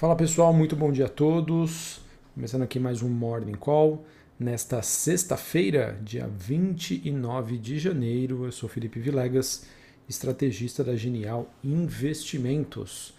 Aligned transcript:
Fala 0.00 0.16
pessoal, 0.16 0.50
muito 0.54 0.74
bom 0.74 0.90
dia 0.90 1.04
a 1.04 1.08
todos. 1.10 2.00
Começando 2.34 2.62
aqui 2.62 2.78
mais 2.80 3.02
um 3.02 3.08
Morning 3.10 3.52
Call. 3.52 4.02
Nesta 4.38 4.80
sexta-feira, 4.80 6.00
dia 6.02 6.26
29 6.26 7.58
de 7.58 7.78
janeiro, 7.78 8.46
eu 8.46 8.50
sou 8.50 8.66
Felipe 8.66 8.98
Vilegas, 8.98 9.66
estrategista 10.08 10.82
da 10.82 10.96
Genial 10.96 11.52
Investimentos. 11.62 13.12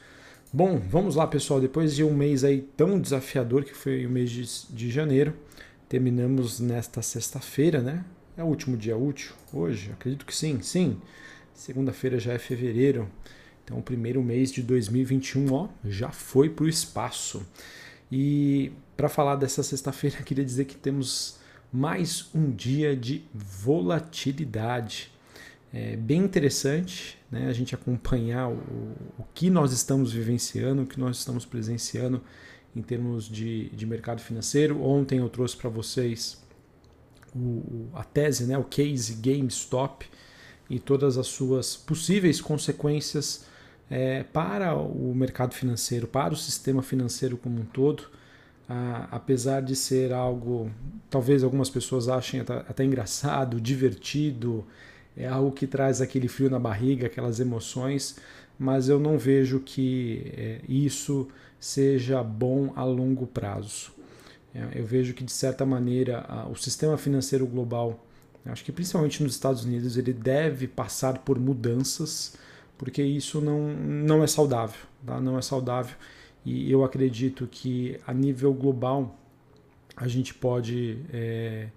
Bom, 0.51 0.79
vamos 0.79 1.15
lá 1.15 1.27
pessoal, 1.27 1.61
depois 1.61 1.95
de 1.95 2.03
um 2.03 2.15
mês 2.15 2.43
aí 2.43 2.61
tão 2.75 2.99
desafiador 2.99 3.63
que 3.63 3.75
foi 3.75 4.03
o 4.07 4.09
mês 4.09 4.31
de, 4.31 4.75
de 4.75 4.89
janeiro, 4.89 5.35
terminamos 5.87 6.59
nesta 6.59 7.03
sexta-feira, 7.03 7.79
né? 7.79 8.03
É 8.35 8.43
o 8.43 8.47
último 8.47 8.75
dia 8.75 8.97
útil 8.97 9.33
hoje? 9.53 9.91
Acredito 9.91 10.25
que 10.25 10.35
sim, 10.35 10.63
sim. 10.63 10.99
Segunda-feira 11.53 12.17
já 12.17 12.33
é 12.33 12.39
fevereiro. 12.39 13.07
Então, 13.63 13.77
o 13.77 13.81
primeiro 13.81 14.21
mês 14.23 14.51
de 14.51 14.61
2021 14.61 15.53
ó, 15.53 15.67
já 15.85 16.11
foi 16.11 16.49
para 16.49 16.65
o 16.65 16.69
espaço. 16.69 17.45
E 18.11 18.71
para 18.97 19.07
falar 19.07 19.35
dessa 19.35 19.63
sexta-feira, 19.63 20.17
queria 20.23 20.43
dizer 20.43 20.65
que 20.65 20.75
temos 20.75 21.39
mais 21.71 22.29
um 22.35 22.51
dia 22.51 22.95
de 22.95 23.23
volatilidade. 23.33 25.11
É 25.73 25.95
bem 25.95 26.19
interessante 26.19 27.17
né, 27.31 27.47
a 27.47 27.53
gente 27.53 27.73
acompanhar 27.73 28.49
o, 28.49 28.57
o 29.17 29.23
que 29.33 29.49
nós 29.49 29.71
estamos 29.71 30.11
vivenciando, 30.11 30.81
o 30.81 30.85
que 30.85 30.99
nós 30.99 31.17
estamos 31.17 31.45
presenciando 31.45 32.21
em 32.75 32.81
termos 32.81 33.27
de, 33.27 33.69
de 33.69 33.85
mercado 33.85 34.21
financeiro. 34.21 34.83
Ontem 34.83 35.19
eu 35.19 35.29
trouxe 35.29 35.55
para 35.55 35.69
vocês 35.69 36.41
o, 37.33 37.87
a 37.93 38.03
tese, 38.03 38.45
né, 38.45 38.57
o 38.57 38.65
case 38.65 39.15
GameStop 39.15 40.05
e 40.69 40.77
todas 40.77 41.17
as 41.17 41.27
suas 41.27 41.77
possíveis 41.77 42.41
consequências 42.41 43.45
é, 43.91 44.23
para 44.23 44.73
o 44.73 45.13
mercado 45.13 45.53
financeiro, 45.53 46.07
para 46.07 46.33
o 46.33 46.37
sistema 46.37 46.81
financeiro 46.81 47.35
como 47.35 47.59
um 47.59 47.65
todo, 47.65 48.05
apesar 49.11 49.61
de 49.61 49.75
ser 49.75 50.13
algo, 50.13 50.71
talvez 51.09 51.43
algumas 51.43 51.69
pessoas 51.69 52.07
achem 52.07 52.39
até, 52.39 52.53
até 52.53 52.85
engraçado, 52.85 53.59
divertido, 53.61 54.65
é 55.15 55.27
algo 55.27 55.51
que 55.51 55.67
traz 55.67 55.99
aquele 55.99 56.29
frio 56.29 56.49
na 56.49 56.57
barriga, 56.57 57.07
aquelas 57.07 57.41
emoções, 57.41 58.15
mas 58.57 58.87
eu 58.87 58.97
não 58.97 59.17
vejo 59.17 59.59
que 59.59 60.31
é, 60.37 60.61
isso 60.69 61.27
seja 61.59 62.23
bom 62.23 62.71
a 62.77 62.83
longo 62.85 63.27
prazo. 63.27 63.91
É, 64.55 64.79
eu 64.79 64.85
vejo 64.85 65.13
que, 65.13 65.23
de 65.23 65.31
certa 65.33 65.65
maneira, 65.65 66.25
o 66.49 66.55
sistema 66.55 66.97
financeiro 66.97 67.45
global, 67.45 68.05
acho 68.45 68.63
que 68.63 68.71
principalmente 68.71 69.21
nos 69.21 69.33
Estados 69.33 69.65
Unidos, 69.65 69.97
ele 69.97 70.13
deve 70.13 70.65
passar 70.65 71.17
por 71.19 71.37
mudanças 71.37 72.37
porque 72.81 73.03
isso 73.03 73.39
não, 73.39 73.75
não 73.75 74.23
é 74.23 74.27
saudável, 74.27 74.81
tá? 75.05 75.21
não 75.21 75.37
é 75.37 75.41
saudável. 75.43 75.95
E 76.43 76.71
eu 76.71 76.83
acredito 76.83 77.45
que 77.45 77.99
a 78.07 78.11
nível 78.11 78.51
global 78.55 79.15
a 79.95 80.07
gente 80.07 80.33
pode 80.33 80.97
é, 81.13 81.67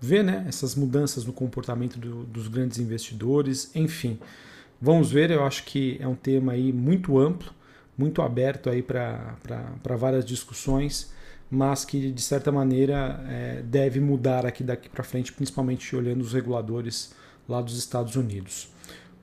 ver 0.00 0.24
né, 0.24 0.44
essas 0.48 0.74
mudanças 0.74 1.24
no 1.24 1.32
comportamento 1.32 2.00
do, 2.00 2.24
dos 2.24 2.48
grandes 2.48 2.80
investidores, 2.80 3.70
enfim. 3.76 4.18
Vamos 4.82 5.12
ver, 5.12 5.30
eu 5.30 5.44
acho 5.44 5.62
que 5.62 5.96
é 6.00 6.08
um 6.08 6.16
tema 6.16 6.50
aí 6.50 6.72
muito 6.72 7.16
amplo, 7.16 7.52
muito 7.96 8.20
aberto 8.20 8.68
aí 8.68 8.82
para 8.82 9.36
várias 9.96 10.24
discussões, 10.24 11.12
mas 11.48 11.84
que 11.84 12.10
de 12.10 12.22
certa 12.22 12.50
maneira 12.50 13.24
é, 13.28 13.62
deve 13.62 14.00
mudar 14.00 14.44
aqui 14.44 14.64
daqui 14.64 14.88
para 14.88 15.04
frente, 15.04 15.32
principalmente 15.32 15.94
olhando 15.94 16.22
os 16.22 16.32
reguladores 16.32 17.14
lá 17.48 17.62
dos 17.62 17.78
Estados 17.78 18.16
Unidos. 18.16 18.68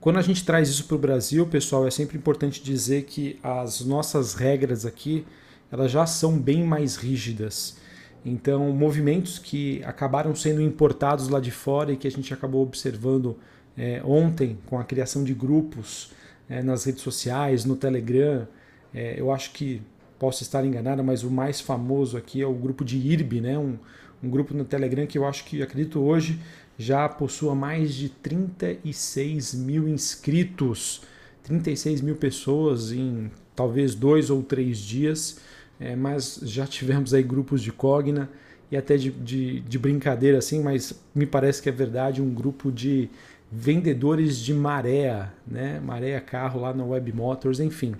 Quando 0.00 0.18
a 0.18 0.22
gente 0.22 0.44
traz 0.44 0.68
isso 0.68 0.84
para 0.84 0.94
o 0.94 0.98
Brasil, 0.98 1.44
pessoal, 1.46 1.86
é 1.86 1.90
sempre 1.90 2.16
importante 2.16 2.62
dizer 2.62 3.02
que 3.02 3.38
as 3.42 3.80
nossas 3.80 4.34
regras 4.34 4.86
aqui 4.86 5.26
elas 5.70 5.90
já 5.90 6.06
são 6.06 6.38
bem 6.38 6.62
mais 6.64 6.96
rígidas. 6.96 7.76
Então, 8.24 8.72
movimentos 8.72 9.38
que 9.38 9.82
acabaram 9.84 10.34
sendo 10.34 10.62
importados 10.62 11.28
lá 11.28 11.40
de 11.40 11.50
fora 11.50 11.92
e 11.92 11.96
que 11.96 12.06
a 12.06 12.10
gente 12.10 12.32
acabou 12.32 12.62
observando 12.62 13.36
é, 13.76 14.00
ontem 14.04 14.58
com 14.66 14.78
a 14.78 14.84
criação 14.84 15.24
de 15.24 15.34
grupos 15.34 16.12
é, 16.48 16.62
nas 16.62 16.84
redes 16.84 17.02
sociais, 17.02 17.64
no 17.64 17.76
Telegram, 17.76 18.46
é, 18.94 19.20
eu 19.20 19.32
acho 19.32 19.52
que 19.52 19.82
posso 20.18 20.42
estar 20.42 20.64
enganado, 20.64 21.02
mas 21.04 21.22
o 21.22 21.30
mais 21.30 21.60
famoso 21.60 22.16
aqui 22.16 22.40
é 22.40 22.46
o 22.46 22.54
grupo 22.54 22.84
de 22.84 22.96
IRB, 22.96 23.40
né? 23.40 23.58
um, 23.58 23.78
um 24.22 24.28
grupo 24.28 24.54
no 24.54 24.64
Telegram 24.64 25.06
que 25.06 25.18
eu 25.18 25.26
acho 25.26 25.44
que, 25.44 25.62
acredito 25.62 26.00
hoje, 26.00 26.40
já 26.78 27.08
possua 27.08 27.56
mais 27.56 27.92
de 27.92 28.08
36 28.08 29.54
mil 29.54 29.88
inscritos, 29.88 31.02
36 31.42 32.00
mil 32.00 32.14
pessoas 32.14 32.92
em 32.92 33.30
talvez 33.56 33.96
dois 33.96 34.30
ou 34.30 34.42
três 34.44 34.78
dias, 34.78 35.40
é, 35.80 35.96
mas 35.96 36.38
já 36.44 36.66
tivemos 36.66 37.12
aí 37.12 37.22
grupos 37.22 37.60
de 37.60 37.72
Cogna 37.72 38.30
e 38.70 38.76
até 38.76 38.96
de, 38.96 39.10
de, 39.10 39.60
de, 39.60 39.78
brincadeira 39.78 40.38
assim, 40.38 40.62
mas 40.62 40.92
me 41.12 41.26
parece 41.26 41.60
que 41.60 41.68
é 41.68 41.72
verdade, 41.72 42.22
um 42.22 42.32
grupo 42.32 42.70
de 42.70 43.10
vendedores 43.50 44.38
de 44.38 44.54
maré, 44.54 45.30
né? 45.46 45.80
Maré 45.80 46.20
carro 46.20 46.60
lá 46.60 46.72
na 46.72 46.84
Web 46.84 47.12
Motors, 47.12 47.58
enfim. 47.58 47.94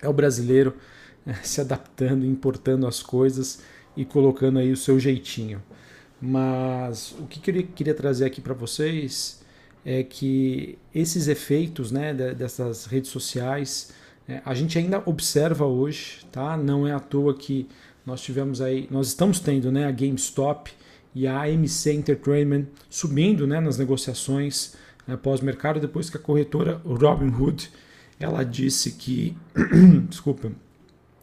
É 0.00 0.08
o 0.08 0.12
brasileiro 0.12 0.74
é, 1.26 1.32
se 1.42 1.60
adaptando, 1.60 2.24
importando 2.24 2.86
as 2.86 3.02
coisas 3.02 3.60
e 3.96 4.04
colocando 4.04 4.58
aí 4.58 4.70
o 4.70 4.76
seu 4.76 5.00
jeitinho. 5.00 5.60
Mas 6.20 7.14
o 7.18 7.26
que 7.26 7.50
eu 7.50 7.66
queria 7.74 7.94
trazer 7.94 8.24
aqui 8.24 8.40
para 8.40 8.54
vocês 8.54 9.40
é 9.84 10.02
que 10.02 10.78
esses 10.94 11.28
efeitos 11.28 11.92
né, 11.92 12.12
dessas 12.12 12.86
redes 12.86 13.10
sociais 13.10 13.92
é, 14.28 14.42
a 14.44 14.52
gente 14.52 14.76
ainda 14.76 15.02
observa 15.06 15.64
hoje, 15.64 16.26
tá? 16.30 16.56
Não 16.56 16.86
é 16.86 16.92
à 16.92 17.00
toa 17.00 17.34
que 17.34 17.66
nós 18.04 18.20
tivemos 18.20 18.60
aí, 18.60 18.86
nós 18.90 19.08
estamos 19.08 19.40
tendo 19.40 19.72
né, 19.72 19.86
a 19.86 19.90
GameStop 19.90 20.70
e 21.14 21.26
a 21.26 21.42
AMC 21.42 21.92
Entertainment 21.92 22.66
subindo 22.90 23.46
né, 23.46 23.60
nas 23.60 23.78
negociações 23.78 24.74
né, 25.06 25.16
pós-mercado 25.16 25.80
depois 25.80 26.10
que 26.10 26.16
a 26.16 26.20
corretora 26.20 26.80
Robinhood 26.84 27.70
ela 28.20 28.44
disse 28.44 28.92
que 28.92 29.36
desculpa 30.08 30.52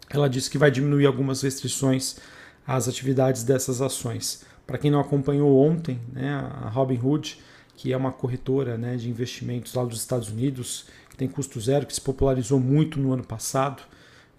ela 0.10 0.28
disse 0.28 0.50
que 0.50 0.58
vai 0.58 0.72
diminuir 0.72 1.06
algumas 1.06 1.42
restrições 1.42 2.18
às 2.66 2.88
atividades 2.88 3.44
dessas 3.44 3.82
ações. 3.82 4.44
Para 4.66 4.78
quem 4.78 4.90
não 4.90 5.00
acompanhou 5.00 5.56
ontem, 5.58 6.00
né, 6.12 6.34
a 6.62 6.70
Robinhood, 6.70 7.40
que 7.76 7.92
é 7.92 7.98
uma 7.98 8.12
corretora 8.12 8.78
né, 8.78 8.96
de 8.96 9.10
investimentos 9.10 9.74
lá 9.74 9.84
dos 9.84 10.00
Estados 10.00 10.30
Unidos, 10.30 10.86
que 11.10 11.18
tem 11.18 11.28
custo 11.28 11.60
zero, 11.60 11.86
que 11.86 11.94
se 11.94 12.02
popularizou 12.02 12.60
muito 12.60 13.00
no 13.00 13.14
ano 13.14 13.24
passado, 13.24 13.84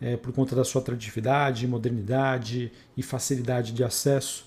é, 0.01 0.17
por 0.17 0.33
conta 0.33 0.55
da 0.55 0.65
sua 0.65 0.81
atratividade, 0.81 1.67
modernidade 1.67 2.73
e 2.97 3.03
facilidade 3.03 3.73
de 3.73 3.83
acesso, 3.83 4.47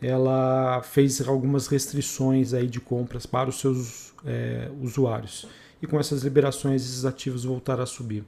ela 0.00 0.80
fez 0.82 1.20
algumas 1.26 1.66
restrições 1.66 2.54
aí 2.54 2.66
de 2.66 2.80
compras 2.80 3.26
para 3.26 3.48
os 3.48 3.60
seus 3.60 4.12
é, 4.24 4.70
usuários. 4.80 5.46
E 5.82 5.86
com 5.86 5.98
essas 5.98 6.22
liberações, 6.22 6.82
esses 6.82 7.04
ativos 7.04 7.44
voltaram 7.44 7.82
a 7.82 7.86
subir. 7.86 8.24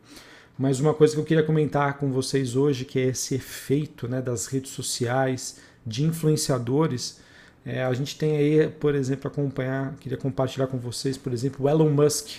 Mas 0.59 0.78
uma 0.78 0.93
coisa 0.93 1.15
que 1.15 1.21
eu 1.21 1.25
queria 1.25 1.43
comentar 1.43 1.97
com 1.99 2.11
vocês 2.11 2.55
hoje, 2.55 2.84
que 2.84 2.99
é 2.99 3.06
esse 3.06 3.34
efeito 3.34 4.06
né, 4.06 4.21
das 4.21 4.47
redes 4.47 4.72
sociais, 4.72 5.56
de 5.86 6.04
influenciadores. 6.04 7.20
É, 7.64 7.84
a 7.84 7.92
gente 7.92 8.16
tem 8.16 8.36
aí, 8.36 8.68
por 8.68 8.94
exemplo, 8.94 9.28
acompanhar, 9.28 9.94
queria 10.00 10.18
compartilhar 10.18 10.66
com 10.66 10.78
vocês, 10.78 11.16
por 11.16 11.32
exemplo, 11.32 11.66
o 11.66 11.68
Elon 11.68 11.91
Musk. 11.91 12.38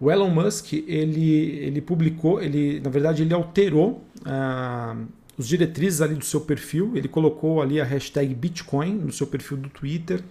O 0.00 0.10
Elon 0.10 0.30
Musk, 0.30 0.72
ele, 0.72 1.30
ele 1.30 1.80
publicou, 1.80 2.42
ele, 2.42 2.80
na 2.80 2.90
verdade, 2.90 3.22
ele 3.22 3.32
alterou 3.32 4.04
ah, 4.24 4.96
os 5.38 5.46
diretrizes 5.46 6.00
ali 6.00 6.14
do 6.14 6.24
seu 6.24 6.40
perfil, 6.40 6.92
ele 6.96 7.08
colocou 7.08 7.62
ali 7.62 7.80
a 7.80 7.84
hashtag 7.84 8.34
Bitcoin 8.34 8.94
no 8.94 9.12
seu 9.12 9.26
perfil 9.26 9.56
do 9.56 9.68
Twitter, 9.68 10.22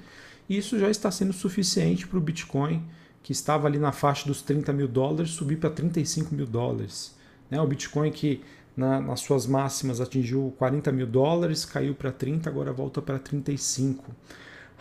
e 0.49 0.57
isso 0.57 0.77
já 0.77 0.89
está 0.89 1.09
sendo 1.09 1.31
suficiente 1.31 2.05
para 2.05 2.17
o 2.17 2.21
Bitcoin, 2.21 2.83
que 3.23 3.31
estava 3.31 3.67
ali 3.67 3.79
na 3.79 3.91
faixa 3.91 4.27
dos 4.27 4.41
30 4.41 4.73
mil 4.73 4.87
dólares, 4.87 5.31
subir 5.31 5.57
para 5.57 5.69
35 5.69 6.35
mil 6.35 6.45
dólares. 6.45 7.15
Né? 7.49 7.61
O 7.61 7.67
Bitcoin 7.67 8.11
que 8.11 8.41
na, 8.75 8.99
nas 8.99 9.19
suas 9.21 9.45
máximas 9.45 9.99
atingiu 9.99 10.53
40 10.57 10.91
mil 10.91 11.07
dólares, 11.07 11.65
caiu 11.65 11.93
para 11.93 12.11
30, 12.11 12.49
agora 12.49 12.71
volta 12.71 13.01
para 13.01 13.19
35. 13.19 14.11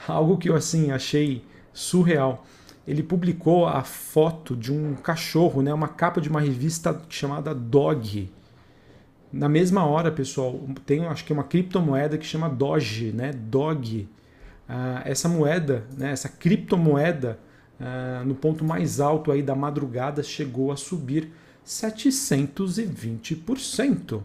Algo 0.07 0.39
que 0.39 0.49
eu 0.49 0.55
assim 0.55 0.91
achei 0.91 1.45
surreal. 1.73 2.45
Ele 2.87 3.03
publicou 3.03 3.67
a 3.67 3.83
foto 3.83 4.57
de 4.57 4.73
um 4.73 4.95
cachorro, 4.95 5.63
né, 5.63 5.73
uma 5.73 5.89
capa 5.89 6.21
de 6.21 6.29
uma 6.29 6.41
revista 6.41 7.01
chamada 7.09 7.55
Dog. 7.55 8.33
Na 9.33 9.49
mesma 9.49 9.85
hora, 9.85 10.11
pessoal, 10.11 10.59
tem 10.87 11.05
acho 11.07 11.25
que 11.25 11.33
uma 11.33 11.45
criptomoeda 11.45 12.19
que 12.19 12.27
chama 12.27 12.49
Doge, 12.49 13.13
né, 13.13 13.33
Dog. 13.33 14.09
Ah, 14.69 15.03
essa 15.05 15.29
moeda, 15.29 15.85
né, 15.97 16.11
essa 16.11 16.29
criptomoeda, 16.29 17.39
ah, 17.79 18.23
no 18.25 18.35
ponto 18.35 18.65
mais 18.65 18.99
alto 18.99 19.31
aí 19.31 19.43
da 19.43 19.55
madrugada, 19.55 20.23
chegou 20.23 20.73
a 20.73 20.77
subir 20.77 21.31
720%. 21.67 24.23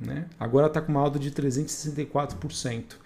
Né? 0.00 0.26
Agora 0.38 0.66
está 0.66 0.80
com 0.80 0.92
uma 0.92 1.00
alta 1.00 1.18
de 1.18 1.30
364%. 1.30 2.96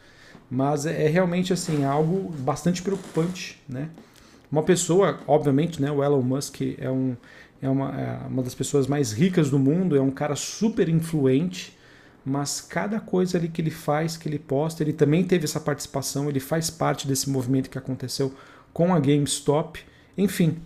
Mas 0.50 0.86
é, 0.86 1.04
é 1.04 1.08
realmente 1.08 1.52
assim 1.52 1.84
algo 1.84 2.32
bastante 2.38 2.82
preocupante. 2.82 3.62
Né? 3.68 3.90
Uma 4.50 4.62
pessoa, 4.62 5.20
obviamente, 5.26 5.82
né, 5.82 5.90
o 5.90 6.02
Elon 6.02 6.22
Musk 6.22 6.60
é 6.78 6.90
um, 6.90 7.16
é 7.60 7.68
uma, 7.68 8.00
é 8.00 8.26
uma 8.26 8.42
das 8.42 8.54
pessoas 8.54 8.86
mais 8.86 9.12
ricas 9.12 9.50
do 9.50 9.58
mundo, 9.58 9.96
é 9.96 10.00
um 10.00 10.10
cara 10.10 10.36
super 10.36 10.88
influente, 10.88 11.76
mas 12.24 12.60
cada 12.60 13.00
coisa 13.00 13.38
ali 13.38 13.48
que 13.48 13.60
ele 13.60 13.70
faz, 13.70 14.16
que 14.16 14.28
ele 14.28 14.38
posta, 14.38 14.82
ele 14.82 14.92
também 14.92 15.24
teve 15.24 15.44
essa 15.44 15.60
participação, 15.60 16.28
ele 16.28 16.40
faz 16.40 16.70
parte 16.70 17.06
desse 17.06 17.28
movimento 17.28 17.70
que 17.70 17.78
aconteceu 17.78 18.32
com 18.72 18.94
a 18.94 19.00
GameStop. 19.00 19.80
Enfim, 20.16 20.58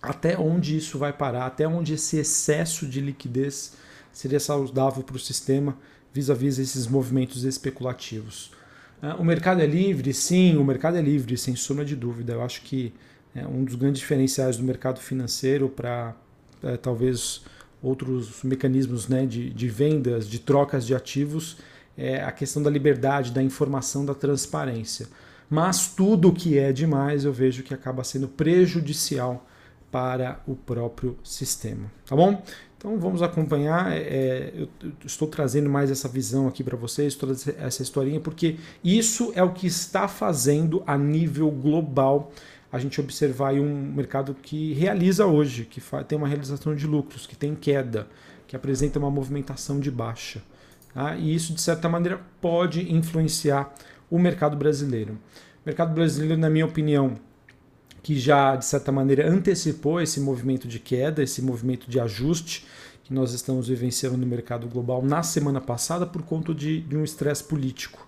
até 0.00 0.38
onde 0.38 0.76
isso 0.76 0.98
vai 0.98 1.12
parar, 1.12 1.46
até 1.46 1.66
onde 1.66 1.94
esse 1.94 2.16
excesso 2.16 2.86
de 2.86 3.00
liquidez 3.00 3.76
seria 4.12 4.40
saudável 4.40 5.02
para 5.02 5.16
o 5.16 5.18
sistema 5.18 5.76
vis-à-vis 6.12 6.56
-vis 6.56 6.62
esses 6.62 6.86
movimentos 6.86 7.44
especulativos. 7.44 8.52
Ah, 9.00 9.16
o 9.16 9.24
mercado 9.24 9.60
é 9.60 9.66
livre? 9.66 10.12
Sim, 10.12 10.56
o 10.56 10.64
mercado 10.64 10.96
é 10.96 11.02
livre, 11.02 11.36
sem 11.36 11.54
sombra 11.54 11.84
de 11.84 11.94
dúvida. 11.94 12.32
Eu 12.32 12.42
acho 12.42 12.62
que 12.62 12.92
é 13.34 13.46
um 13.46 13.64
dos 13.64 13.76
grandes 13.76 14.00
diferenciais 14.00 14.56
do 14.56 14.64
mercado 14.64 15.00
financeiro 15.00 15.68
para 15.68 16.14
é, 16.62 16.76
talvez 16.76 17.42
outros 17.82 18.42
mecanismos 18.42 19.06
né, 19.06 19.24
de, 19.24 19.50
de 19.50 19.68
vendas, 19.68 20.28
de 20.28 20.40
trocas 20.40 20.84
de 20.84 20.94
ativos, 20.94 21.58
é 21.96 22.22
a 22.22 22.32
questão 22.32 22.62
da 22.62 22.70
liberdade, 22.70 23.30
da 23.32 23.42
informação, 23.42 24.04
da 24.04 24.14
transparência. 24.14 25.06
Mas 25.48 25.88
tudo 25.88 26.32
que 26.32 26.58
é 26.58 26.72
demais 26.72 27.24
eu 27.24 27.32
vejo 27.32 27.62
que 27.62 27.72
acaba 27.72 28.04
sendo 28.04 28.28
prejudicial 28.28 29.46
para 29.90 30.40
o 30.46 30.54
próprio 30.54 31.18
sistema. 31.22 31.90
Tá 32.06 32.14
bom? 32.14 32.42
Então 32.76 32.98
vamos 32.98 33.22
acompanhar. 33.22 33.92
É, 33.92 33.98
é 33.98 34.52
eu 34.56 34.92
estou 35.04 35.26
trazendo 35.28 35.68
mais 35.68 35.90
essa 35.90 36.08
visão 36.08 36.46
aqui 36.46 36.62
para 36.62 36.76
vocês, 36.76 37.14
toda 37.14 37.32
essa 37.32 37.82
historinha, 37.82 38.20
porque 38.20 38.56
isso 38.84 39.32
é 39.34 39.42
o 39.42 39.52
que 39.52 39.66
está 39.66 40.06
fazendo 40.06 40.82
a 40.86 40.96
nível 40.96 41.50
global 41.50 42.32
a 42.70 42.78
gente 42.78 43.00
observar 43.00 43.54
um 43.54 43.92
mercado 43.92 44.34
que 44.34 44.74
realiza 44.74 45.26
hoje, 45.26 45.64
que 45.64 45.80
tem 46.06 46.18
uma 46.18 46.28
realização 46.28 46.74
de 46.74 46.86
lucros, 46.86 47.26
que 47.26 47.34
tem 47.34 47.54
queda, 47.54 48.06
que 48.46 48.54
apresenta 48.54 48.98
uma 48.98 49.10
movimentação 49.10 49.80
de 49.80 49.90
baixa. 49.90 50.42
Tá? 50.92 51.16
E 51.16 51.34
isso, 51.34 51.54
de 51.54 51.60
certa 51.60 51.88
maneira, 51.88 52.20
pode 52.40 52.92
influenciar 52.92 53.72
o 54.10 54.18
mercado 54.18 54.56
brasileiro. 54.56 55.14
O 55.14 55.66
mercado 55.66 55.94
brasileiro, 55.94 56.36
na 56.36 56.50
minha 56.50 56.66
opinião, 56.66 57.14
que 58.02 58.18
já, 58.18 58.56
de 58.56 58.64
certa 58.64 58.90
maneira, 58.92 59.28
antecipou 59.28 60.00
esse 60.00 60.20
movimento 60.20 60.66
de 60.66 60.78
queda, 60.78 61.22
esse 61.22 61.42
movimento 61.42 61.90
de 61.90 61.98
ajuste 62.00 62.66
que 63.04 63.12
nós 63.14 63.32
estamos 63.32 63.68
vivenciando 63.68 64.18
no 64.18 64.26
mercado 64.26 64.68
global 64.68 65.02
na 65.02 65.22
semana 65.22 65.60
passada 65.60 66.06
por 66.06 66.22
conta 66.22 66.54
de, 66.54 66.80
de 66.80 66.96
um 66.96 67.02
estresse 67.02 67.42
político. 67.42 68.06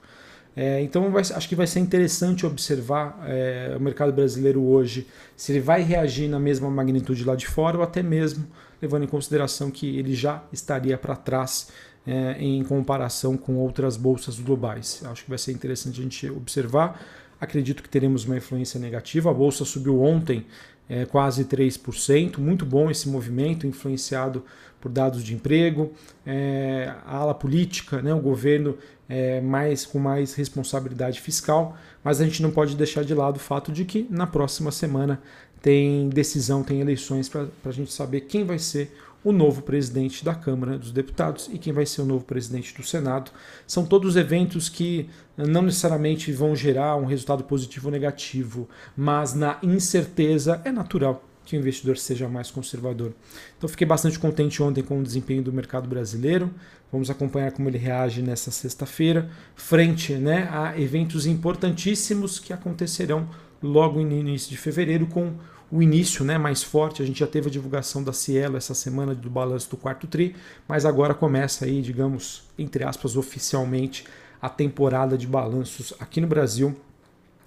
É, 0.55 0.83
então 0.83 1.11
vai, 1.11 1.23
acho 1.23 1.49
que 1.49 1.55
vai 1.55 1.67
ser 1.67 1.81
interessante 1.81 2.45
observar 2.45 3.19
é, 3.27 3.75
o 3.77 3.81
mercado 3.81 4.13
brasileiro 4.13 4.63
hoje, 4.63 5.07
se 5.37 5.53
ele 5.53 5.61
vai 5.61 5.83
reagir 5.83 6.29
na 6.29 6.39
mesma 6.39 6.69
magnitude 6.69 7.25
lá 7.25 7.35
de 7.35 7.47
fora 7.47 7.79
ou 7.79 7.83
até 7.83 8.03
mesmo 8.03 8.47
levando 8.83 9.05
em 9.05 9.07
consideração 9.07 9.71
que 9.71 9.99
ele 9.99 10.15
já 10.15 10.43
estaria 10.53 10.97
para 10.97 11.15
trás 11.15 11.69
é, 12.07 12.37
em 12.39 12.63
comparação 12.65 13.37
com 13.37 13.57
outras 13.57 13.97
bolsas 13.97 14.39
globais. 14.39 15.03
Acho 15.05 15.25
que 15.25 15.29
vai 15.29 15.39
ser 15.39 15.53
interessante 15.53 16.01
a 16.01 16.03
gente 16.03 16.31
observar. 16.31 17.01
Acredito 17.41 17.83
que 17.83 17.89
teremos 17.89 18.25
uma 18.25 18.37
influência 18.37 18.79
negativa. 18.79 19.31
A 19.31 19.35
bolsa 19.35 19.65
subiu 19.65 20.03
ontem 20.03 20.47
é, 20.89 21.07
quase 21.07 21.45
3%. 21.45 22.39
Muito 22.39 22.67
bom 22.67 22.91
esse 22.91 23.09
movimento, 23.09 23.67
influenciado 23.67 24.45
por 24.81 24.91
dados 24.91 25.23
de 25.23 25.35
emprego, 25.35 25.93
é, 26.27 26.93
a 27.05 27.17
ala 27.17 27.35
política, 27.35 28.01
né, 28.01 28.15
o 28.15 28.21
governo 28.21 28.77
é, 29.09 29.41
mais 29.41 29.85
com 29.85 29.99
mais 29.99 30.35
responsabilidade 30.35 31.21
fiscal, 31.21 31.77
mas 32.03 32.21
a 32.21 32.25
gente 32.25 32.43
não 32.43 32.51
pode 32.51 32.75
deixar 32.77 33.05
de 33.05 33.13
lado 33.13 33.37
o 33.37 33.41
fato 33.41 33.71
de 33.71 33.85
que 33.85 34.07
na 34.09 34.27
próxima 34.27 34.71
semana 34.71 35.21
tem 35.61 36.09
decisão, 36.09 36.63
tem 36.63 36.81
eleições 36.81 37.29
para 37.29 37.47
a 37.67 37.71
gente 37.71 37.93
saber 37.93 38.23
quem 38.23 38.45
vai 38.45 38.59
ser 38.59 38.97
o 39.23 39.33
novo 39.33 39.63
presidente 39.63 40.25
da 40.25 40.35
Câmara 40.35 40.79
dos 40.79 40.93
Deputados 40.93 41.49
e 41.53 41.59
quem 41.59 41.73
vai 41.73 41.85
ser 41.85 42.03
o 42.03 42.07
novo 42.07 42.25
presidente 42.25 42.75
do 42.75 42.83
Senado. 42.83 43.31
São 43.67 43.85
todos 43.85 44.17
eventos 44.17 44.69
que 44.69 45.09
não 45.37 45.63
necessariamente 45.63 46.33
vão 46.33 46.57
gerar 46.57 46.97
um 46.97 47.05
resultado 47.05 47.45
positivo 47.45 47.89
ou 47.89 47.93
negativo, 47.93 48.69
mas 48.97 49.35
na 49.35 49.59
incerteza 49.63 50.61
é 50.65 50.73
natural 50.73 51.25
que 51.45 51.57
o 51.57 51.59
investidor 51.59 51.99
seja 51.99 52.29
mais 52.29 52.51
conservador. 52.51 53.13
Então 53.59 53.69
fiquei 53.69 53.87
bastante 53.87 54.19
contente 54.19 54.63
ontem 54.63 54.83
com 54.83 55.01
o 55.01 55.03
desempenho 55.03 55.43
do 55.43 55.53
mercado 55.53 55.89
brasileiro. 55.89 56.51
Vamos 56.93 57.11
acompanhar 57.11 57.51
como 57.53 57.69
ele 57.69 57.79
reage 57.79 58.23
nessa 58.23 58.51
sexta-feira, 58.51 59.29
frente 59.57 60.15
né, 60.15 60.49
a 60.53 60.81
eventos 60.81 61.27
importantíssimos 61.27 62.39
que 62.39 62.53
acontecerão 62.53 63.29
logo 63.63 64.01
no 64.01 64.13
início 64.13 64.51
de 64.51 64.57
fevereiro, 64.57 65.07
com 65.07 65.35
o 65.71 65.83
início 65.83 66.25
né, 66.25 66.37
mais 66.37 66.63
forte. 66.63 67.03
A 67.03 67.07
gente 67.07 67.21
já 67.21 67.27
teve 67.27 67.49
a 67.49 67.51
divulgação 67.51 68.03
da 68.03 68.13
Cielo 68.13 68.57
essa 68.57 68.75
semana 68.75 69.15
do 69.15 69.31
balanço 69.31 69.71
do 69.71 69.77
quarto 69.77 70.07
TRI, 70.07 70.35
mas 70.67 70.85
agora 70.85 71.15
começa 71.15 71.65
aí, 71.65 71.81
digamos, 71.81 72.43
entre 72.59 72.85
aspas, 72.85 73.17
oficialmente 73.17 74.05
a 74.41 74.49
temporada 74.49 75.17
de 75.17 75.27
balanços 75.27 75.95
aqui 76.01 76.21
no 76.21 76.27
Brasil. 76.27 76.77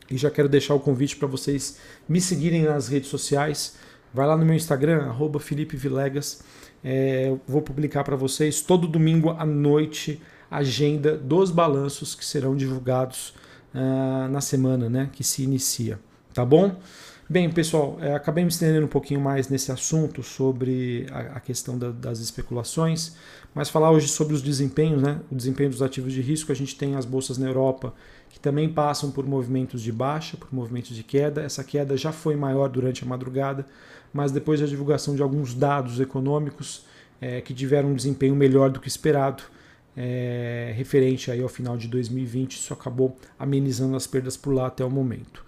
E 0.09 0.17
já 0.17 0.29
quero 0.29 0.47
deixar 0.47 0.73
o 0.75 0.79
convite 0.79 1.15
para 1.15 1.27
vocês 1.27 1.79
me 2.07 2.21
seguirem 2.21 2.63
nas 2.63 2.87
redes 2.87 3.09
sociais. 3.09 3.75
Vai 4.13 4.27
lá 4.27 4.37
no 4.37 4.45
meu 4.45 4.55
Instagram, 4.55 5.03
arroba 5.03 5.39
Felipe 5.39 5.75
Vilegas. 5.75 6.43
É, 6.83 7.35
vou 7.47 7.61
publicar 7.61 8.03
para 8.03 8.15
vocês 8.15 8.61
todo 8.61 8.87
domingo 8.87 9.29
à 9.31 9.45
noite 9.45 10.21
a 10.51 10.57
agenda 10.57 11.17
dos 11.17 11.49
balanços 11.49 12.13
que 12.13 12.23
serão 12.23 12.55
divulgados 12.55 13.33
uh, 13.73 14.29
na 14.29 14.39
semana 14.39 14.87
né, 14.87 15.09
que 15.11 15.23
se 15.23 15.41
inicia. 15.41 15.99
Tá 16.33 16.43
bom? 16.43 16.75
Bem, 17.29 17.49
pessoal, 17.49 17.97
é, 18.01 18.13
acabei 18.15 18.43
me 18.43 18.49
estendendo 18.49 18.85
um 18.85 18.89
pouquinho 18.89 19.21
mais 19.21 19.47
nesse 19.47 19.71
assunto 19.71 20.21
sobre 20.21 21.05
a, 21.11 21.39
questão 21.39 21.77
da, 21.77 21.89
das 21.89 22.19
especulações, 22.19 23.15
mas 23.55 23.69
falar 23.69 23.91
hoje 23.91 24.07
sobre 24.07 24.33
os 24.33 24.41
desempenhos, 24.41 25.01
né? 25.01 25.19
O 25.31 25.35
desempenho 25.35 25.69
dos 25.69 25.81
ativos 25.81 26.11
de 26.11 26.21
risco. 26.21 26.51
A 26.51 26.55
gente 26.55 26.75
tem 26.75 26.95
as 26.95 27.05
bolsas 27.05 27.37
na 27.37 27.47
Europa 27.47 27.93
que 28.29 28.39
também 28.39 28.67
passam 28.67 29.11
por 29.11 29.25
movimentos 29.25 29.81
de 29.81 29.91
baixa, 29.91 30.35
por 30.35 30.51
movimentos 30.53 30.95
de 30.95 31.03
queda. 31.03 31.41
Essa 31.41 31.63
queda 31.63 31.95
já 31.95 32.11
foi 32.11 32.35
maior 32.35 32.67
durante 32.67 33.03
a 33.03 33.07
madrugada, 33.07 33.65
mas 34.11 34.31
depois 34.31 34.59
da 34.59 34.65
divulgação 34.65 35.15
de 35.15 35.21
alguns 35.21 35.53
dados 35.53 35.99
econômicos 35.99 36.85
é, 37.21 37.41
que 37.41 37.53
tiveram 37.53 37.89
um 37.89 37.95
desempenho 37.95 38.35
melhor 38.35 38.69
do 38.69 38.79
que 38.79 38.87
esperado, 38.87 39.43
é, 39.95 40.73
referente 40.75 41.29
aí 41.29 41.41
ao 41.41 41.49
final 41.49 41.77
de 41.77 41.87
2020, 41.87 42.53
isso 42.53 42.73
acabou 42.73 43.15
amenizando 43.37 43.95
as 43.95 44.07
perdas 44.07 44.35
por 44.35 44.51
lá 44.53 44.67
até 44.67 44.83
o 44.83 44.89
momento. 44.89 45.43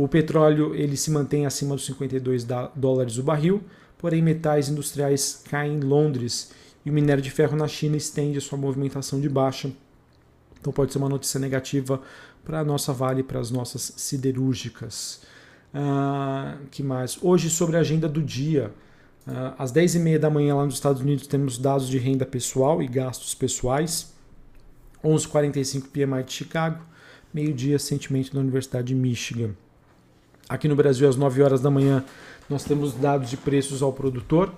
O 0.00 0.06
petróleo 0.06 0.76
ele 0.76 0.96
se 0.96 1.10
mantém 1.10 1.44
acima 1.44 1.74
dos 1.74 1.84
52 1.86 2.46
dólares 2.76 3.18
o 3.18 3.22
barril, 3.24 3.64
porém 3.98 4.22
metais 4.22 4.68
industriais 4.68 5.42
caem 5.50 5.74
em 5.74 5.80
Londres 5.80 6.52
e 6.86 6.90
o 6.90 6.92
minério 6.92 7.20
de 7.20 7.32
ferro 7.32 7.56
na 7.56 7.66
China 7.66 7.96
estende 7.96 8.38
a 8.38 8.40
sua 8.40 8.56
movimentação 8.56 9.20
de 9.20 9.28
baixa. 9.28 9.72
Então 10.60 10.72
pode 10.72 10.92
ser 10.92 10.98
uma 10.98 11.08
notícia 11.08 11.40
negativa 11.40 12.00
para 12.44 12.60
a 12.60 12.64
nossa 12.64 12.92
Vale, 12.92 13.24
para 13.24 13.40
as 13.40 13.50
nossas 13.50 13.92
siderúrgicas. 13.96 15.22
Uh, 15.74 16.64
que 16.70 16.80
mais? 16.80 17.18
Hoje 17.20 17.50
sobre 17.50 17.76
a 17.76 17.80
agenda 17.80 18.08
do 18.08 18.22
dia. 18.22 18.72
Uh, 19.26 19.52
às 19.58 19.72
10h30 19.72 20.18
da 20.18 20.30
manhã 20.30 20.54
lá 20.54 20.64
nos 20.64 20.74
Estados 20.74 21.02
Unidos 21.02 21.26
temos 21.26 21.58
dados 21.58 21.88
de 21.88 21.98
renda 21.98 22.24
pessoal 22.24 22.80
e 22.80 22.86
gastos 22.86 23.34
pessoais. 23.34 24.14
11h45 25.02 25.88
PMI 25.88 26.22
de 26.22 26.32
Chicago. 26.34 26.84
Meio-dia, 27.34 27.80
sentimento 27.80 28.32
da 28.32 28.38
Universidade 28.38 28.86
de 28.86 28.94
Michigan. 28.94 29.56
Aqui 30.48 30.66
no 30.66 30.74
Brasil, 30.74 31.06
às 31.06 31.14
9 31.14 31.42
horas 31.42 31.60
da 31.60 31.70
manhã, 31.70 32.02
nós 32.48 32.64
temos 32.64 32.94
dados 32.94 33.28
de 33.28 33.36
preços 33.36 33.82
ao 33.82 33.92
produtor. 33.92 34.50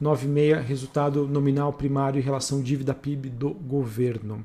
9,6 0.00 0.60
resultado 0.60 1.26
nominal 1.26 1.72
primário 1.72 2.20
em 2.20 2.22
relação 2.22 2.62
dívida 2.62 2.92
PIB 2.92 3.30
do 3.30 3.50
governo. 3.50 4.44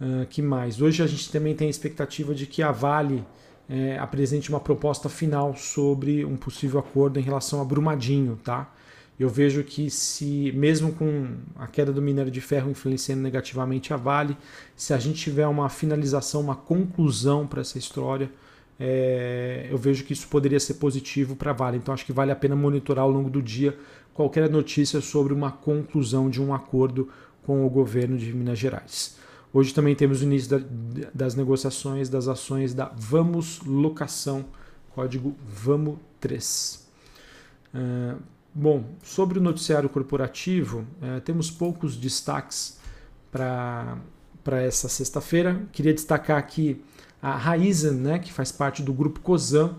Uh, 0.00 0.26
que 0.26 0.42
mais? 0.42 0.82
Hoje 0.82 1.02
a 1.04 1.06
gente 1.06 1.30
também 1.30 1.54
tem 1.54 1.68
a 1.68 1.70
expectativa 1.70 2.34
de 2.34 2.46
que 2.46 2.62
a 2.62 2.72
Vale 2.72 3.24
é, 3.68 3.98
apresente 3.98 4.48
uma 4.48 4.58
proposta 4.58 5.08
final 5.08 5.54
sobre 5.54 6.24
um 6.24 6.36
possível 6.36 6.80
acordo 6.80 7.18
em 7.18 7.22
relação 7.22 7.60
a 7.60 7.64
Brumadinho, 7.64 8.38
tá? 8.42 8.72
Eu 9.20 9.28
vejo 9.28 9.62
que 9.62 9.90
se, 9.90 10.52
mesmo 10.52 10.92
com 10.92 11.36
a 11.56 11.66
queda 11.66 11.92
do 11.92 12.00
minério 12.00 12.30
de 12.30 12.40
ferro 12.40 12.70
influenciando 12.70 13.20
negativamente 13.20 13.92
a 13.92 13.96
Vale, 13.96 14.36
se 14.74 14.94
a 14.94 14.98
gente 14.98 15.20
tiver 15.20 15.46
uma 15.46 15.68
finalização, 15.68 16.40
uma 16.40 16.54
conclusão 16.56 17.46
para 17.46 17.60
essa 17.60 17.78
história, 17.78 18.30
é, 18.78 19.66
eu 19.70 19.76
vejo 19.76 20.04
que 20.04 20.12
isso 20.12 20.28
poderia 20.28 20.60
ser 20.60 20.74
positivo 20.74 21.34
para 21.34 21.50
a 21.50 21.54
Vale. 21.54 21.78
Então 21.78 21.92
acho 21.92 22.06
que 22.06 22.12
vale 22.12 22.30
a 22.30 22.36
pena 22.36 22.54
monitorar 22.54 23.04
ao 23.04 23.10
longo 23.10 23.28
do 23.28 23.42
dia 23.42 23.76
qualquer 24.14 24.48
notícia 24.48 25.00
sobre 25.00 25.32
uma 25.32 25.50
conclusão 25.50 26.30
de 26.30 26.40
um 26.40 26.54
acordo 26.54 27.08
com 27.44 27.66
o 27.66 27.70
governo 27.70 28.16
de 28.16 28.32
Minas 28.32 28.58
Gerais. 28.58 29.16
Hoje 29.52 29.72
também 29.72 29.94
temos 29.94 30.20
o 30.20 30.24
início 30.24 30.50
da, 30.50 30.66
das 31.14 31.34
negociações 31.34 32.08
das 32.08 32.28
ações 32.28 32.74
da 32.74 32.92
Vamos 32.94 33.60
Locação, 33.62 34.44
código 34.94 35.34
VAMO3. 35.64 36.80
É, 37.74 38.14
bom, 38.54 38.84
sobre 39.02 39.38
o 39.38 39.42
noticiário 39.42 39.88
corporativo, 39.88 40.84
é, 41.00 41.20
temos 41.20 41.50
poucos 41.50 41.96
destaques 41.96 42.78
para 43.32 43.96
essa 44.62 44.88
sexta-feira. 44.88 45.62
Queria 45.72 45.94
destacar 45.94 46.38
aqui 46.38 46.82
a 47.20 47.36
Raizen, 47.36 47.92
né, 47.92 48.18
que 48.18 48.32
faz 48.32 48.52
parte 48.52 48.82
do 48.82 48.92
grupo 48.92 49.20
COSAN, 49.20 49.76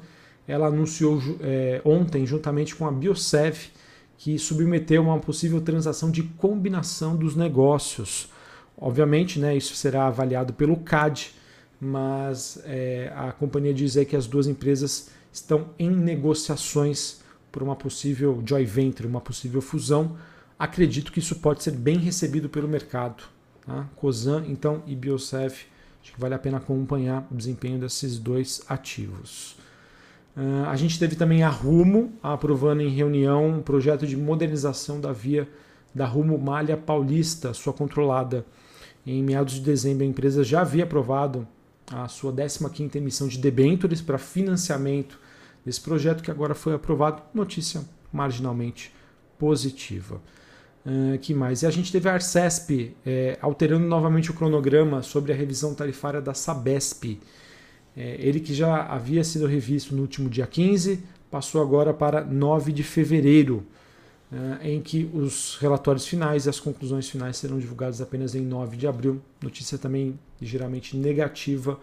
ela 0.47 0.67
anunciou 0.67 1.21
é, 1.41 1.81
ontem, 1.85 2.25
juntamente 2.25 2.75
com 2.75 2.87
a 2.87 2.91
Biosev, 2.91 3.69
que 4.17 4.37
submeteu 4.37 5.03
uma 5.03 5.19
possível 5.19 5.61
transação 5.61 6.11
de 6.11 6.23
combinação 6.23 7.15
dos 7.15 7.35
negócios. 7.35 8.29
Obviamente, 8.77 9.39
né, 9.39 9.55
isso 9.55 9.75
será 9.75 10.07
avaliado 10.07 10.53
pelo 10.53 10.75
CAD, 10.77 11.31
mas 11.79 12.61
é, 12.65 13.11
a 13.15 13.31
companhia 13.31 13.73
diz 13.73 13.95
aí 13.95 14.05
que 14.05 14.15
as 14.15 14.27
duas 14.27 14.47
empresas 14.47 15.09
estão 15.31 15.69
em 15.77 15.89
negociações 15.89 17.21
por 17.51 17.63
uma 17.63 17.75
possível 17.75 18.41
joint 18.45 18.67
venture, 18.67 19.07
uma 19.07 19.21
possível 19.21 19.61
fusão. 19.61 20.17
Acredito 20.57 21.11
que 21.11 21.19
isso 21.19 21.35
pode 21.37 21.63
ser 21.63 21.71
bem 21.71 21.97
recebido 21.97 22.49
pelo 22.49 22.67
mercado. 22.67 23.23
Tá? 23.65 23.87
COSAN, 23.95 24.45
então, 24.47 24.83
e 24.85 24.95
Biosef, 24.95 25.67
acho 26.01 26.13
que 26.13 26.19
vale 26.19 26.33
a 26.33 26.39
pena 26.39 26.57
acompanhar 26.57 27.27
o 27.31 27.35
desempenho 27.35 27.79
desses 27.79 28.17
dois 28.17 28.61
ativos. 28.67 29.57
Uh, 30.35 30.67
a 30.67 30.75
gente 30.75 30.97
teve 30.97 31.15
também 31.15 31.43
a 31.43 31.49
Rumo 31.49 32.13
aprovando 32.23 32.81
em 32.81 32.89
reunião 32.89 33.47
um 33.47 33.61
projeto 33.61 34.07
de 34.07 34.15
modernização 34.15 35.01
da 35.01 35.11
via 35.11 35.47
da 35.93 36.05
Rumo 36.05 36.37
Malha 36.37 36.77
Paulista, 36.77 37.53
sua 37.53 37.73
controlada. 37.73 38.45
Em 39.05 39.23
meados 39.23 39.55
de 39.55 39.61
dezembro, 39.61 40.03
a 40.03 40.07
empresa 40.07 40.43
já 40.43 40.61
havia 40.61 40.83
aprovado 40.83 41.47
a 41.91 42.07
sua 42.07 42.31
15ª 42.31 42.95
emissão 42.95 43.27
de 43.27 43.39
debêntures 43.39 44.01
para 44.01 44.17
financiamento 44.17 45.19
desse 45.65 45.81
projeto 45.81 46.21
que 46.21 46.29
agora 46.29 46.53
foi 46.53 46.73
aprovado. 46.73 47.21
Notícia 47.33 47.81
marginalmente 48.13 48.93
positiva. 49.37 50.21
Que 51.21 51.33
mais? 51.33 51.61
E 51.61 51.67
a 51.67 51.69
gente 51.69 51.91
teve 51.91 52.09
a 52.09 52.13
Arcesp 52.13 52.95
é, 53.05 53.37
alterando 53.41 53.85
novamente 53.85 54.31
o 54.31 54.33
cronograma 54.33 55.03
sobre 55.03 55.31
a 55.31 55.35
revisão 55.35 55.73
tarifária 55.75 56.21
da 56.21 56.33
Sabesp. 56.33 57.19
É, 57.95 58.15
ele 58.19 58.39
que 58.39 58.53
já 58.53 58.85
havia 58.85 59.23
sido 59.23 59.45
revisto 59.45 59.93
no 59.93 60.01
último 60.01 60.29
dia 60.29 60.47
15, 60.47 61.03
passou 61.29 61.61
agora 61.61 61.93
para 61.93 62.23
9 62.23 62.71
de 62.71 62.83
fevereiro, 62.83 63.65
em 64.61 64.79
que 64.79 65.09
os 65.13 65.57
relatórios 65.59 66.05
finais 66.05 66.45
e 66.45 66.49
as 66.49 66.59
conclusões 66.59 67.09
finais 67.09 67.37
serão 67.37 67.57
divulgados 67.57 67.99
apenas 67.99 68.35
em 68.35 68.41
9 68.41 68.77
de 68.77 68.87
abril. 68.87 69.19
Notícia 69.41 69.77
também 69.77 70.19
ligeiramente 70.39 70.95
negativa 70.95 71.79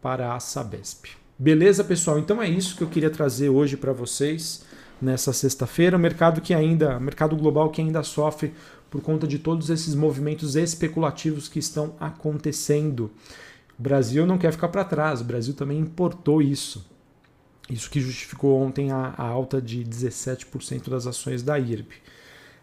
para 0.00 0.34
a 0.34 0.40
Sabesp. 0.40 1.06
Beleza, 1.38 1.82
pessoal? 1.82 2.18
Então 2.18 2.40
é 2.40 2.48
isso 2.48 2.76
que 2.76 2.82
eu 2.82 2.88
queria 2.88 3.10
trazer 3.10 3.48
hoje 3.48 3.76
para 3.76 3.92
vocês 3.92 4.64
nessa 5.00 5.32
sexta-feira. 5.32 5.96
O 5.96 6.00
mercado 6.00 6.40
que 6.40 6.52
ainda, 6.52 6.98
mercado 7.00 7.36
global 7.36 7.70
que 7.70 7.80
ainda 7.80 8.02
sofre 8.02 8.52
por 8.90 9.00
conta 9.00 9.26
de 9.26 9.38
todos 9.38 9.70
esses 9.70 9.94
movimentos 9.94 10.56
especulativos 10.56 11.48
que 11.48 11.58
estão 11.58 11.94
acontecendo. 12.00 13.10
O 13.78 13.82
Brasil 13.82 14.26
não 14.26 14.36
quer 14.36 14.52
ficar 14.52 14.68
para 14.68 14.84
trás, 14.84 15.20
o 15.20 15.24
Brasil 15.24 15.54
também 15.54 15.78
importou 15.78 16.42
isso. 16.42 16.86
Isso 17.68 17.88
que 17.88 18.00
justificou 18.00 18.60
ontem 18.60 18.90
a, 18.90 19.14
a 19.16 19.22
alta 19.22 19.62
de 19.62 19.84
17% 19.84 20.90
das 20.90 21.06
ações 21.06 21.42
da 21.42 21.58
IRB. 21.58 21.94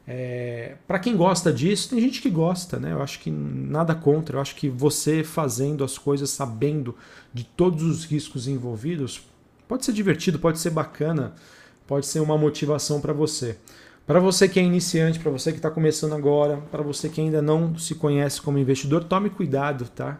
É, 0.10 0.75
para 0.88 1.00
quem 1.00 1.17
gosta 1.17 1.51
disso, 1.51 1.89
tem 1.89 2.00
gente 2.00 2.22
que 2.22 2.29
gosta, 2.29 2.79
né? 2.79 2.94
Eu 2.94 3.01
acho 3.01 3.20
que 3.20 3.29
nada 3.29 3.94
contra. 3.94 4.38
Eu 4.38 4.41
acho 4.41 4.56
que 4.56 4.70
você 4.70 5.24
fazendo 5.24 5.84
as 5.84 5.98
coisas 5.98 6.29
sabendo 6.29 6.96
de 7.34 7.44
todos 7.44 7.84
os 7.84 8.06
riscos 8.06 8.48
envolvidos 8.48 9.22
pode 9.67 9.84
ser 9.84 9.91
divertido, 9.91 10.39
pode 10.39 10.60
ser 10.60 10.70
bacana, 10.70 11.36
pode 11.88 12.06
ser 12.06 12.20
uma 12.20 12.38
motivação 12.38 13.01
para 13.01 13.13
você. 13.13 13.58
Para 14.06 14.20
você 14.20 14.48
que 14.48 14.60
é 14.60 14.63
iniciante, 14.63 15.20
para 15.20 15.32
você 15.32 15.51
que 15.51 15.58
está 15.58 15.72
começando 15.72 16.13
agora, 16.13 16.58
para 16.72 16.84
você 16.84 17.10
que 17.10 17.20
ainda 17.20 17.41
não 17.41 17.77
se 17.77 17.96
conhece 17.96 18.41
como 18.41 18.58
investidor, 18.58 19.03
tome 19.03 19.29
cuidado, 19.29 19.89
tá? 19.89 20.20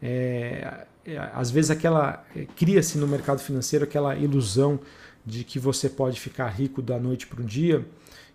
É, 0.00 0.86
é, 1.04 1.18
às 1.34 1.50
vezes 1.50 1.70
aquela 1.70 2.24
é, 2.34 2.46
cria-se 2.56 2.96
no 2.98 3.06
mercado 3.06 3.40
financeiro 3.40 3.84
aquela 3.84 4.16
ilusão 4.16 4.80
de 5.24 5.44
que 5.44 5.58
você 5.58 5.88
pode 5.88 6.18
ficar 6.18 6.48
rico 6.48 6.80
da 6.80 6.98
noite 6.98 7.26
para 7.26 7.42
o 7.42 7.44
dia 7.44 7.84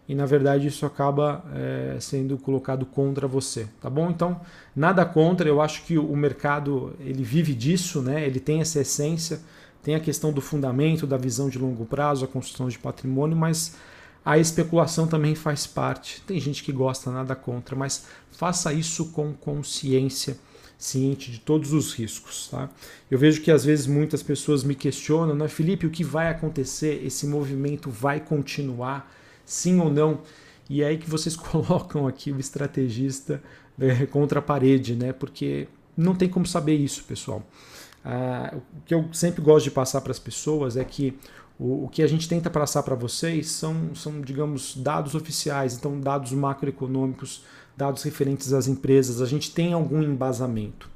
e 0.08 0.14
na 0.14 0.26
verdade 0.26 0.68
isso 0.68 0.86
acaba 0.86 1.44
é, 1.56 1.98
sendo 2.00 2.38
colocado 2.38 2.86
contra 2.86 3.28
você, 3.28 3.68
tá 3.82 3.90
bom? 3.90 4.10
Então 4.12 4.40
nada 4.76 5.04
contra, 5.06 5.50
eu 5.50 5.62
acho 5.62 5.84
que 5.84 5.98
o 5.98 6.16
mercado 6.16 6.94
ele 7.00 7.24
vive 7.24 7.56
disso, 7.56 8.02
né? 8.02 8.26
Ele 8.26 8.40
tem 8.40 8.62
essa 8.62 8.82
essência, 8.82 9.40
tem 9.86 9.94
a 9.94 10.00
questão 10.00 10.34
do 10.34 10.42
fundamento, 10.42 11.06
da 11.06 11.16
visão 11.16 11.48
de 11.48 11.60
longo 11.60 11.86
prazo, 11.86 12.26
a 12.26 12.28
construção 12.28 12.68
de 12.68 12.80
patrimônio, 12.80 13.38
mas 13.38 13.76
a 14.26 14.36
especulação 14.40 15.06
também 15.06 15.36
faz 15.36 15.68
parte. 15.68 16.24
Tem 16.26 16.40
gente 16.40 16.64
que 16.64 16.72
gosta, 16.72 17.12
nada 17.12 17.36
contra, 17.36 17.76
mas 17.76 18.08
faça 18.32 18.74
isso 18.74 19.12
com 19.12 19.32
consciência 19.32 20.40
ciente 20.76 21.32
de 21.32 21.40
todos 21.40 21.72
os 21.72 21.94
riscos. 21.94 22.48
Tá? 22.48 22.68
Eu 23.12 23.20
vejo 23.20 23.42
que 23.42 23.52
às 23.52 23.64
vezes 23.64 23.86
muitas 23.86 24.24
pessoas 24.24 24.64
me 24.64 24.74
questionam, 24.74 25.36
né, 25.36 25.48
Felipe, 25.48 25.86
o 25.86 25.92
que 25.92 26.04
vai 26.04 26.30
acontecer? 26.30 27.06
Esse 27.06 27.28
movimento 27.28 27.92
vai 27.92 28.20
continuar? 28.20 29.14
Sim 29.46 29.80
ou 29.80 29.92
não? 29.92 30.22
E 30.68 30.82
é 30.82 30.88
aí 30.88 30.98
que 30.98 31.08
vocês 31.08 31.36
colocam 31.38 32.08
aqui 32.08 32.32
o 32.32 32.40
estrategista 32.40 33.40
é, 33.80 34.08
contra 34.08 34.40
a 34.40 34.42
parede, 34.42 34.96
né? 34.96 35.14
Porque 35.14 35.68
não 35.96 36.16
tem 36.16 36.28
como 36.28 36.48
saber 36.48 36.74
isso, 36.74 37.04
pessoal. 37.04 37.46
Ah, 38.08 38.54
o 38.56 38.82
que 38.86 38.94
eu 38.94 39.10
sempre 39.12 39.42
gosto 39.42 39.64
de 39.64 39.72
passar 39.72 40.00
para 40.02 40.12
as 40.12 40.20
pessoas 40.20 40.78
é 40.78 40.86
que 40.86 41.18
o, 41.58 41.86
o 41.86 41.90
que 41.90 42.04
a 42.04 42.08
gente 42.08 42.30
tenta 42.30 42.52
passar 42.52 42.84
para 42.84 42.94
vocês 42.94 43.50
são, 43.50 43.96
são, 43.96 44.22
digamos, 44.22 44.78
dados 44.78 45.16
oficiais, 45.16 45.76
então 45.76 46.00
dados 46.00 46.32
macroeconômicos, 46.32 47.44
dados 47.76 48.04
referentes 48.04 48.54
às 48.54 48.68
empresas, 48.68 49.22
a 49.22 49.26
gente 49.26 49.52
tem 49.52 49.74
algum 49.74 50.04
embasamento. 50.04 50.88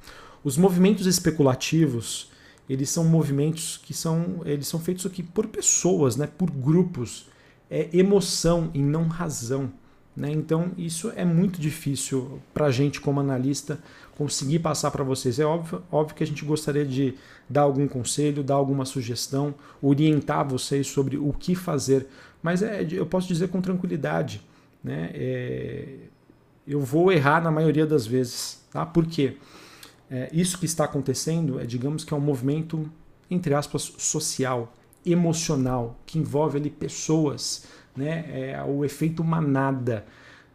Os 0.43 0.55
movimentos 0.55 1.07
especulativos, 1.07 2.31
eles 2.69 2.91
são 2.91 3.03
movimentos 3.03 3.77
que 3.83 3.93
são, 3.93 4.41
eles 4.45 4.67
são 4.67 4.79
feitos 4.79 5.05
aqui 5.05 5.23
por 5.23 5.47
pessoas, 5.47 6.15
né, 6.15 6.27
por 6.27 6.51
grupos. 6.51 7.27
É 7.71 7.89
emoção 7.91 8.69
e 8.73 8.79
não 8.79 9.07
razão. 9.07 9.71
Né? 10.19 10.29
Então, 10.31 10.71
isso 10.77 11.13
é 11.15 11.23
muito 11.23 11.61
difícil 11.61 12.41
para 12.53 12.65
a 12.65 12.71
gente, 12.71 12.99
como 12.99 13.21
analista, 13.21 13.79
conseguir 14.17 14.59
passar 14.59 14.91
para 14.91 15.01
vocês. 15.01 15.39
É 15.39 15.45
óbvio, 15.45 15.81
óbvio 15.89 16.13
que 16.13 16.23
a 16.23 16.27
gente 16.27 16.43
gostaria 16.43 16.85
de 16.85 17.15
dar 17.49 17.61
algum 17.61 17.87
conselho, 17.87 18.43
dar 18.43 18.55
alguma 18.55 18.83
sugestão, 18.83 19.55
orientar 19.81 20.45
vocês 20.45 20.87
sobre 20.87 21.17
o 21.17 21.31
que 21.31 21.55
fazer, 21.55 22.05
mas 22.43 22.61
é, 22.61 22.85
eu 22.91 23.05
posso 23.05 23.29
dizer 23.29 23.47
com 23.47 23.61
tranquilidade. 23.61 24.41
Né? 24.83 25.09
É, 25.13 25.95
eu 26.67 26.81
vou 26.81 27.13
errar 27.13 27.41
na 27.41 27.49
maioria 27.49 27.85
das 27.85 28.05
vezes. 28.05 28.61
Tá? 28.73 28.85
Por 28.85 29.05
quê? 29.05 29.37
É, 30.11 30.29
isso 30.33 30.59
que 30.59 30.65
está 30.65 30.83
acontecendo 30.83 31.61
é, 31.61 31.65
digamos 31.65 32.03
que 32.03 32.13
é 32.13 32.17
um 32.17 32.21
movimento, 32.21 32.91
entre 33.31 33.53
aspas, 33.53 33.83
social, 33.97 34.73
emocional, 35.05 35.97
que 36.05 36.19
envolve 36.19 36.57
ali 36.57 36.69
pessoas 36.69 37.63
né? 37.95 38.51
É 38.51 38.63
o 38.63 38.83
efeito 38.83 39.23
manada. 39.23 40.05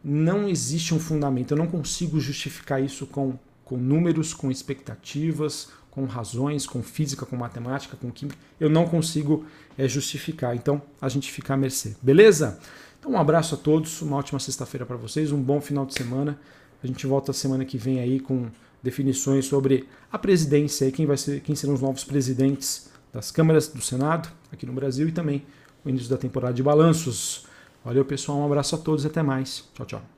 Não 0.03 0.49
existe 0.49 0.95
um 0.95 1.01
fundamento. 1.01 1.53
Eu 1.53 1.59
não 1.59 1.67
consigo 1.67 2.21
justificar 2.21 2.83
isso 2.83 3.07
com, 3.07 3.39
com 3.65 3.77
números, 3.77 4.35
com 4.35 4.51
expectativas, 4.51 5.69
com 5.91 6.05
razões, 6.05 6.67
com 6.67 6.83
física, 6.83 7.25
com 7.25 7.37
matemática, 7.37 7.97
com 7.97 8.11
química. 8.11 8.37
Eu 8.59 8.69
não 8.69 8.87
consigo 8.87 9.47
é, 9.79 9.87
justificar. 9.89 10.55
Então 10.55 10.83
a 11.01 11.09
gente 11.09 11.31
fica 11.31 11.55
à 11.55 11.57
mercê. 11.57 11.97
Beleza? 12.03 12.59
Então 12.99 13.13
um 13.13 13.19
abraço 13.19 13.55
a 13.55 13.59
todos, 13.59 14.03
uma 14.03 14.17
ótima 14.17 14.41
sexta-feira 14.41 14.85
para 14.85 14.97
vocês, 14.97 15.31
um 15.31 15.41
bom 15.41 15.61
final 15.61 15.87
de 15.87 15.95
semana. 15.95 16.39
A 16.83 16.87
gente 16.87 17.07
volta 17.07 17.33
semana 17.33 17.65
que 17.65 17.79
vem 17.79 18.01
aí 18.01 18.19
com 18.19 18.47
definições 18.83 19.47
sobre 19.47 19.89
a 20.13 20.19
presidência 20.19 20.87
e 20.87 20.93
quem 20.93 21.07
vai 21.07 21.17
ser, 21.17 21.41
quem 21.41 21.55
serão 21.55 21.75
os 21.75 21.81
novos 21.81 22.05
presidentes 22.05 22.91
das 23.13 23.31
câmaras 23.31 23.69
do 23.69 23.81
Senado 23.81 24.29
aqui 24.53 24.67
no 24.67 24.73
Brasil 24.73 25.09
e 25.09 25.13
também 25.13 25.43
o 25.85 25.89
início 25.89 26.09
da 26.09 26.17
temporada 26.17 26.55
de 26.55 26.63
balanços. 26.63 27.47
Valeu, 27.85 28.05
pessoal. 28.05 28.39
Um 28.39 28.47
abraço 28.47 28.75
a 28.75 28.79
todos 28.79 29.05
até 29.05 29.23
mais. 29.23 29.65
Tchau, 29.75 29.87
tchau. 29.87 30.14